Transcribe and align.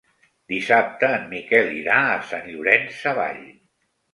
Dissabte 0.53 1.09
en 1.17 1.27
Miquel 1.35 1.69
irà 1.81 1.99
a 2.17 2.17
Sant 2.33 2.51
Llorenç 2.55 2.99
Savall. 3.05 3.45